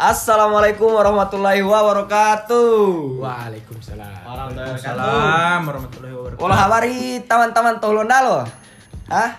[0.00, 3.20] Assalamualaikum warahmatullahi wabarakatuh.
[3.20, 4.24] Waalaikumsalam.
[4.24, 6.40] Waalaikumsalam warahmatullahi wabarakatuh.
[6.40, 8.48] Olah habari teman-teman Tolondalo.
[9.12, 9.36] Hah?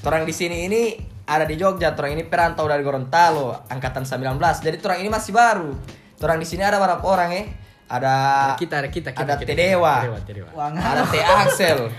[0.00, 0.96] Orang di sini ini
[1.28, 4.40] ada di Jogja, orang ini perantau dari Gorontalo, angkatan 19.
[4.64, 5.76] Jadi orang ini masih baru.
[6.16, 7.46] Orang di sini ada berapa orang eh?
[7.84, 8.14] Ada
[8.56, 9.52] Kita ada kita, kita ada kita.
[9.52, 9.96] Teh Dewa.
[10.00, 10.64] Dewa, Teh Dewa.
[10.64, 11.92] Ada Teh Axel,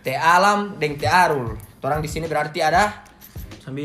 [0.00, 1.52] Teh Alam, dan Teh Arul.
[1.84, 3.04] Orang di sini berarti ada.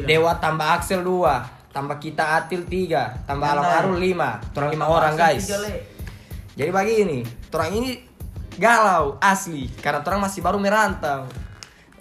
[0.08, 4.56] Dewa tambah Axel 2, tambah kita Atil 3, tambah Alam Arul 5.
[4.60, 5.48] Orang 5 orang guys.
[6.52, 7.20] Jadi begini,
[7.56, 7.90] orang ini
[8.60, 11.24] galau asli karena orang masih baru merantau.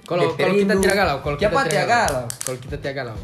[0.04, 2.26] Kalau kita tidak galau, kalau kita tidak galau?
[2.42, 3.18] Kalau kita tidak galau.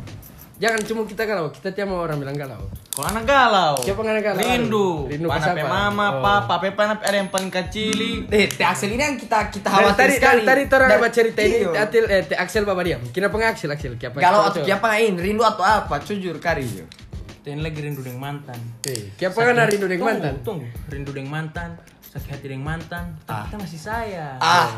[0.56, 2.64] Jangan cuma kita galau, kita tiap mau orang bilang galau.
[2.88, 3.76] Kalau anak galau.
[3.76, 4.40] Siapa anak galau?
[4.40, 4.88] Rindu.
[5.04, 5.68] Rindu pe siapa?
[5.68, 6.24] mama, Oh.
[6.24, 8.24] papa, pe pana pe ada yang paling kecili.
[8.26, 10.42] Eh, Teh Axel ini yang kita kita khawatir tadi sekali.
[10.42, 11.70] tadi tadi orang dapat cerita ini Iyo.
[11.76, 13.04] Atil eh Teh Axel Bapak diam.
[13.06, 13.92] Kenapa nggak Axel Axel?
[13.94, 14.16] Kenapa?
[14.18, 16.00] Galau atau siapa ini rindu atau apa?
[16.00, 16.88] Jujur kari yo.
[17.44, 18.56] Dan lagi rindu dengan mantan.
[18.82, 20.34] Eh, kenapa kan rindu dengan mantan?
[20.40, 21.68] Tunggu, rindu dengan mantan,
[22.08, 23.04] sakit hati dengan mantan.
[23.22, 23.44] Tapi Ah.
[23.44, 24.40] kita masih sayang.
[24.40, 24.72] Ah,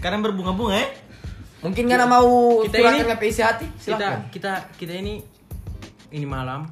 [0.00, 0.88] Kadang berbunga-bunga ya.
[1.60, 3.66] Mungkin nggak mau Kita curahkan ini- isi hati?
[3.68, 4.20] Kita Silakan.
[4.32, 5.20] kita kita ini
[6.10, 6.64] ini malam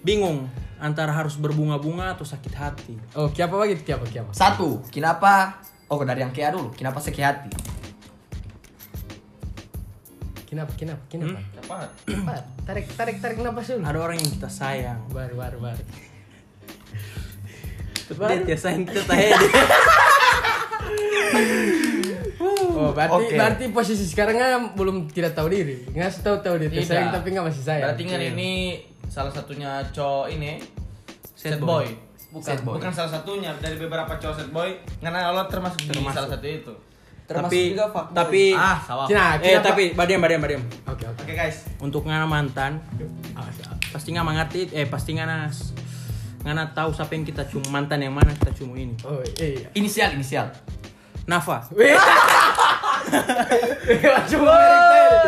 [0.00, 0.46] bingung
[0.80, 2.94] antara harus berbunga-bunga atau sakit hati.
[3.12, 3.84] Oh, kenapa begitu?
[3.84, 4.08] Kenapa?
[4.08, 4.32] Kenapa?
[4.32, 5.60] Satu, kenapa?
[5.92, 6.72] Oh, dari yang kia dulu.
[6.72, 7.50] Kenapa sakit hati?
[10.48, 10.72] Kenapa?
[10.74, 11.02] Kenapa?
[11.06, 11.38] Kenapa?
[11.62, 11.76] Apa?
[12.02, 12.32] Kenapa?
[12.64, 13.84] Tarik tarik tarik napas dulu.
[13.84, 15.00] Ada orang yang kita sayang.
[15.12, 15.84] Baru baru baru.
[18.42, 19.04] Dia sayang kita.
[19.04, 19.14] Oh,
[23.00, 23.34] berarti Oke.
[23.34, 25.88] berarti posisi sekarangnya belum tidak tahu diri.
[25.88, 26.84] Nggak tahu tahu dia Tidak.
[26.84, 27.84] sayang tapi nggak masih sayang.
[27.88, 28.50] Berarti kan ini
[29.06, 30.60] salah satunya cowok ini
[31.32, 31.80] sad boy.
[31.80, 31.86] boy.
[32.30, 32.74] Bukan, Sad boy.
[32.78, 34.70] bukan salah satunya dari beberapa cowok sad boy.
[35.00, 36.14] Karena Allah termasuk, di Termasuk.
[36.14, 36.74] salah satu itu.
[37.24, 38.14] Termasuk tapi juga fuckboy.
[38.14, 39.06] tapi Ah, sawah.
[39.06, 40.62] Cina, eh kenapa- tapi badiam badiam badiam.
[40.84, 41.20] Oke oke.
[41.24, 41.56] Oke guys.
[41.78, 42.84] Untuk ngana mantan
[43.90, 45.48] pasti nggak mengerti eh pasti ngana
[46.40, 48.94] ngana tahu siapa yang kita cium mantan yang mana kita cium ini.
[49.02, 49.66] Oh iya.
[49.72, 50.52] Inisial, inisial.
[51.24, 51.66] Nafa.
[54.00, 54.80] Langsung merek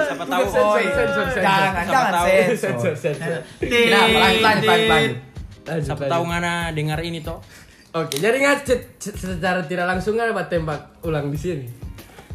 [0.05, 0.77] Siapa tahu Oh.
[0.79, 2.27] Jangan, Siapa jangan tahu.
[2.27, 2.57] sensor.
[2.57, 3.41] Sensor, sensor.
[3.59, 4.17] Kenapa?
[4.17, 4.89] Lanjut, lanjut,
[5.65, 7.39] lanjut, Siapa tahu ngana dengar ini toh.
[7.93, 11.67] Oke, jadi nggak ce- secara tidak langsung kan buat tembak ulang di sini.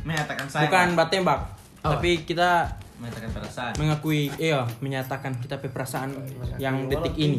[0.03, 0.63] Menyatakan saya.
[0.63, 1.39] Bukan bat tembak.
[1.79, 1.97] Apa?
[1.97, 3.73] Tapi kita Menyatakan perasaan.
[3.75, 6.13] mengakui iya menyatakan kita pe perasaan
[6.57, 7.37] yang detik ini.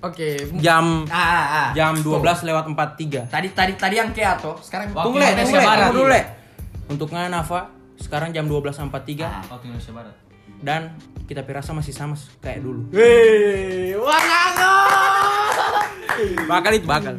[0.00, 1.68] Oke, Jam Ah, ah, ah.
[1.72, 2.08] jam 12
[2.42, 3.24] lewat 43.
[3.26, 4.56] Tadi tadi tadi yang kia tuh.
[4.58, 6.22] Sekarang Tunggu tunggu dulu le.
[6.88, 7.68] Untuk Nafa
[8.00, 9.44] sekarang jam 12.43 Ah.
[9.48, 10.14] Waktu Indonesia Barat.
[10.58, 10.90] dan
[11.30, 12.90] kita perasa masih sama kayak dulu.
[12.90, 14.74] Wih, wangango.
[16.50, 17.14] Bakal itu bakal.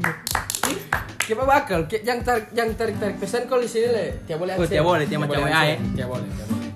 [1.24, 1.86] Siapa bakal?
[1.88, 5.06] Yang tarik yang tarik tarik pesan kalau di sini le, tiap boleh Oh, tiap boleh,
[5.06, 5.78] tiap macam ya.
[5.78, 6.72] Tiap boleh, tiap boleh.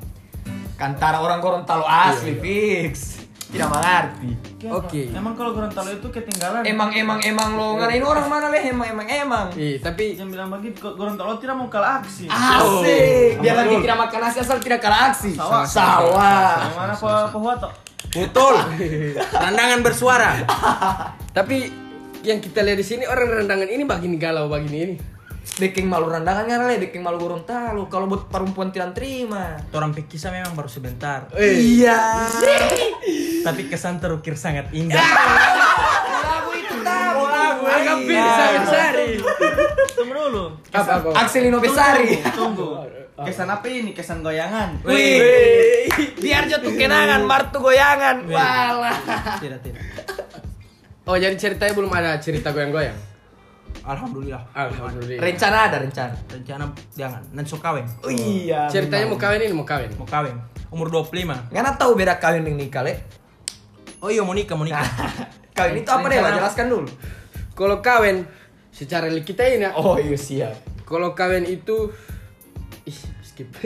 [0.78, 3.23] Kantara orang Gorontalo asli fix.
[3.54, 4.30] Tidak mengerti.
[4.66, 5.14] Oke.
[5.14, 6.66] Emang kalau Gorontalo itu ketinggalan.
[6.66, 8.74] Emang emang emang lo ngarain orang mana leh?
[8.74, 9.48] Emang emang emang.
[9.54, 10.82] Iya, tapi Jangan bilang begitu.
[10.82, 12.26] Go- Gorontalo tidak mau kalah aksi.
[12.26, 13.38] Asik.
[13.38, 15.38] Biar lagi tidak makan nasi asal tidak kalah aksi.
[15.38, 15.62] Sawah.
[15.70, 16.66] Sawah.
[16.66, 17.70] Yang mana Pak Pohwato?
[18.10, 18.56] Betul.
[19.32, 20.32] Randangan bersuara.
[21.30, 21.70] tapi
[22.26, 24.96] yang kita lihat di sini orang rendangan ini begini galau begini ini.
[25.44, 27.86] Deking malu randangan kan leh, deking malu Gorontalo.
[27.86, 29.60] Kalau buat perempuan tidak terima.
[29.70, 31.30] Orang pikisa memang baru sebentar.
[31.36, 32.00] Iya.
[33.44, 34.98] Tapi kesan terukir sangat indah.
[34.98, 37.22] Lagu itu tahu.
[37.68, 39.10] Agak bisa Sari.
[39.94, 40.44] Tunggu dulu.
[40.72, 41.10] Apa apa?
[41.20, 42.24] Akselino Besari.
[42.32, 42.88] Tunggu.
[43.14, 43.92] Kesan apa ini?
[43.94, 44.82] Kesan goyangan.
[44.88, 45.86] Wih.
[46.18, 48.26] Biar jatuh kenangan, martu goyangan.
[48.26, 48.98] Walah.
[49.38, 49.84] Tidak, tidak.
[51.04, 52.96] Oh, jadi ceritanya belum ada cerita goyang-goyang.
[53.84, 54.40] Alhamdulillah.
[54.56, 55.20] Alhamdulillah.
[55.20, 56.16] Rencana ada rencana.
[56.32, 56.64] Rencana
[56.96, 57.84] jangan, nanti so kawin.
[58.00, 58.72] Oh iya.
[58.72, 59.92] Ceritanya mau kawin ini mau kawin.
[60.00, 60.40] Mau kawin.
[60.72, 61.52] Umur 25.
[61.52, 62.98] Ngana tahu beda kawin dengan nikah leh?
[64.04, 64.60] Oh iya mau nikah.
[65.58, 66.20] Kawin itu apa deh?
[66.20, 66.90] Jelaskan dulu.
[67.56, 68.26] Kalau kawin
[68.74, 69.72] secara kita ini ya.
[69.80, 70.60] Oh iya siap.
[70.84, 71.88] Kalau kawin itu
[72.84, 73.48] ih skip.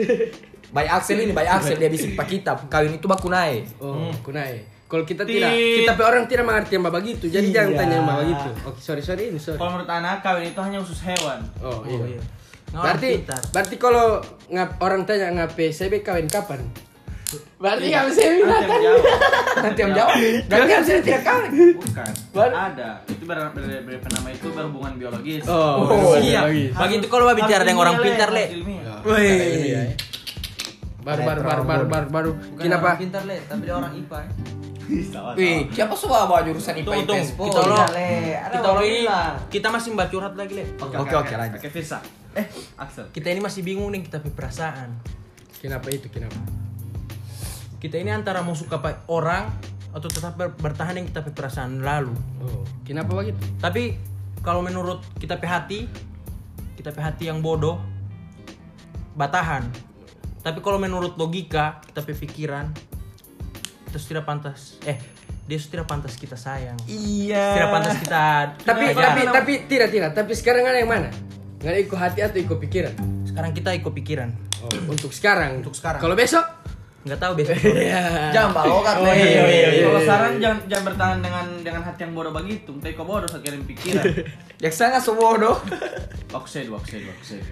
[0.68, 2.52] Bayi Axel ini, bayi Axel dia bisik pak kita.
[2.68, 3.64] Kawin itu baku naik.
[3.80, 4.60] Oh, kunai.
[4.84, 5.40] Kalau kita Tit.
[5.40, 7.24] tidak, kita pe orang tidak mengerti yang begitu.
[7.28, 7.78] Jadi jangan Iya.
[7.80, 8.48] tanya yang begitu.
[8.68, 9.56] Oke, sorry sorry ini sorry.
[9.56, 11.40] Kalau menurut anak kawin itu hanya usus hewan.
[11.60, 12.16] Oh, Oh iya.
[12.16, 12.20] iya.
[12.68, 13.10] Nah, orang Berarti
[13.48, 14.20] berarti kalau
[14.52, 16.60] ngap, orang tanya ngape CB kawin kapan?
[17.58, 18.62] Berarti nggak bisa Nanti yang bilang.
[18.78, 19.02] jawab.
[19.58, 20.14] Nanti yang jawab.
[20.48, 21.50] Berarti Axel tidak kawin.
[21.74, 22.12] Bukan.
[22.48, 22.90] Ada.
[23.04, 25.42] Itu ber, ber, ber, ber- nama itu berhubungan biologis.
[25.44, 26.40] Oh, Oh, Iya.
[26.44, 26.72] bagus.
[26.74, 28.44] Begitu kalau bicara dengan orang pintar, Le.
[29.04, 29.92] Wih.
[30.98, 32.30] Baru baru baru baru baru baru.
[32.58, 33.00] Kenapa?
[33.00, 34.20] pintar le, tapi dia orang IPA.
[35.34, 36.92] Wih, siapa suka bawa jurusan IPA.
[37.02, 37.28] IPS?
[37.32, 37.76] Kita lo,
[38.50, 39.02] kita lo ini,
[39.48, 40.64] kita masih mbak curhat lagi, Le.
[40.76, 41.60] Oke, oke, lanjut.
[41.60, 42.04] Oke, Firsa.
[42.36, 42.44] Eh,
[42.76, 43.08] Axel.
[43.08, 45.00] Kita ini masih bingung nih kita perasaan.
[45.58, 46.06] Kenapa itu?
[46.06, 46.36] Kenapa?
[47.78, 49.46] Kita ini antara mau suka orang
[49.94, 52.12] atau tetap ber- bertahan dengan kita pe perasaan lalu.
[52.42, 53.38] Oh, kenapa begitu?
[53.62, 53.96] Tapi
[54.42, 55.86] kalau menurut kita hati,
[56.74, 57.78] kita hati yang bodoh,
[59.14, 59.66] batahan.
[60.42, 62.70] Tapi kalau menurut logika, kita pikiran,
[63.90, 64.78] itu tidak pantas.
[64.86, 64.98] Eh,
[65.48, 66.76] dia sudah tidak pantas kita sayang.
[66.84, 67.56] Iya.
[67.56, 68.24] Tidak pantas kita.
[68.62, 70.10] Tapi kita tapi tapi tidak tidak.
[70.12, 71.08] Tapi sekarang ada yang mana?
[71.58, 72.94] Nggak ada ikut hati atau ikut pikiran?
[73.38, 74.34] sekarang kita ikut pikiran.
[74.66, 75.62] Oh, untuk sekarang.
[75.62, 76.02] Untuk sekarang.
[76.02, 76.42] Kalau besok?
[76.98, 77.54] Nggak tahu besok.
[78.34, 79.14] Jangan balokat Oh, nih.
[79.14, 79.84] iya, iya, iya.
[79.86, 82.70] Kalau saran jangan jangan bertahan dengan dengan hati yang bodoh begitu.
[82.74, 84.04] Entah kau bodoh saat kirim pikiran.
[84.62, 85.54] Ya saya nggak sebodoh.
[86.34, 87.42] Wakset, wakset, wakset.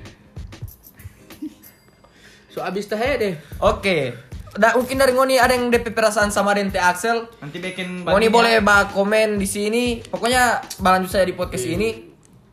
[2.51, 3.35] So abis teh deh.
[3.61, 4.17] Oke.
[4.57, 7.29] Da, mungkin dari Ngoni ada yang DP perasaan sama Dente Axel.
[7.39, 10.01] Nanti bikin Ngoni boleh bah komen di sini.
[10.01, 12.06] Pokoknya berlanjut saya di podcast ini.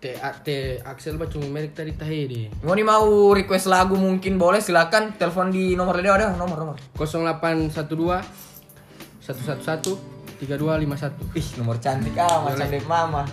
[0.04, 2.52] Teh teh Axel mah cuma merek tadi teh deh.
[2.60, 6.76] Ngoni mau request lagu mungkin boleh silakan telepon di nomor dia ada nomor nomor.
[7.00, 7.72] 0812
[9.24, 11.40] 111 3251.
[11.40, 13.24] Ih nomor cantik ah macam Dep Mama.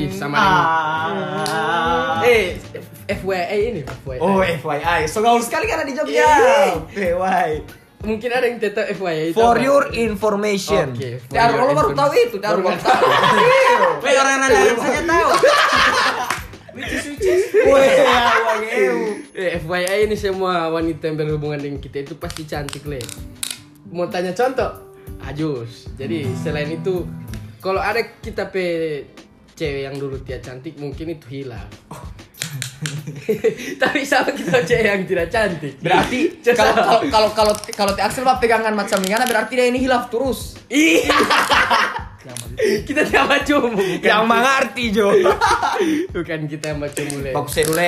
[0.00, 2.56] Ih sama dengan Eh
[3.04, 4.18] FYI ini FYI.
[4.24, 6.24] Oh FYI, so gaul sekali karena di Jogja.
[6.88, 7.84] FYI.
[7.98, 9.60] Mungkin ada yang tetap FYI itu For apa?
[9.60, 10.96] your information.
[10.96, 12.96] Oke, your lo baru tahu itu, Baru tahu.
[13.36, 13.76] Iya.
[14.00, 15.28] Weh orang nanya saja tahu.
[16.78, 18.92] Wih, ya,
[19.38, 22.98] Eh, FYI ini semua wanita yang berhubungan dengan kita itu pasti cantik le.
[23.94, 24.98] Mau tanya contoh?
[25.22, 25.86] Ajus.
[25.94, 27.06] Jadi selain itu,
[27.62, 29.06] kalau ada kita pe
[29.54, 31.66] cewek yang dulu dia cantik mungkin itu hilang.
[33.82, 35.74] Tapi sama kita cewek yang tidak cantik.
[35.78, 36.20] Berarti
[36.58, 36.74] kalau
[37.10, 40.58] kalau kalau kalau Axel pegangan macam ini berarti dia ini hilaf terus.
[40.66, 41.14] Iya.
[42.86, 44.04] Kita tidak macam bukan.
[44.04, 45.08] Yang mengerti Jo.
[46.16, 47.32] bukan kita yang macam mulai.
[47.34, 47.80] Fokus dulu.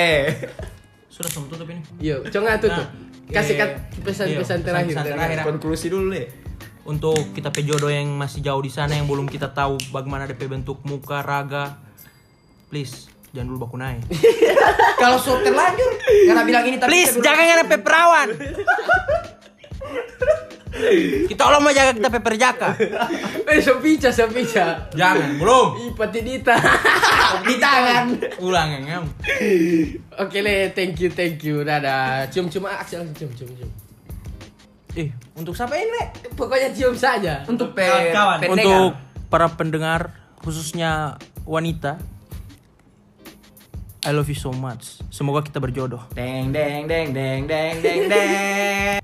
[1.11, 1.81] Sudah sama tutup ini.
[1.99, 2.87] Yo, coba tutup.
[2.87, 3.71] Nah, Kasih kat
[4.03, 4.95] pesan-pesan iya, terakhir.
[5.07, 5.37] terakhir.
[5.47, 6.27] Konklusi dulu deh.
[6.83, 10.49] Untuk kita pe jodoh yang masih jauh di sana yang belum kita tahu bagaimana DP
[10.49, 11.79] bentuk muka, raga,
[12.67, 14.03] please jangan dulu baku naik.
[15.01, 15.91] Kalau sudah terlanjur,
[16.27, 18.27] karena bilang ini tapi Please jangan pe perawan.
[21.27, 22.69] kita Allah mau jaga kita pe perjaka.
[23.51, 24.87] Eh, sopica, sopica.
[24.95, 25.67] Jangan, belum.
[25.77, 26.55] Ih, patidita.
[27.47, 28.05] di tangan.
[28.39, 29.05] Ulang yang ngam.
[30.21, 31.63] Oke le, thank you, thank you.
[31.63, 32.27] Dadah.
[32.31, 33.71] Cium-cium ah, Axel, cium, cium, cium.
[34.95, 35.07] Eh,
[35.39, 36.31] untuk siapa ini?
[36.35, 37.43] Pokoknya cium saja.
[37.47, 38.37] Untuk pe Kawan-kawan.
[38.43, 38.59] pendengar.
[38.59, 38.89] Untuk
[39.31, 40.01] para pendengar
[40.43, 41.15] khususnya
[41.47, 42.01] wanita
[44.01, 44.97] I love you so much.
[45.13, 46.01] Semoga kita berjodoh.
[46.17, 49.00] Deng deng deng deng deng deng deng.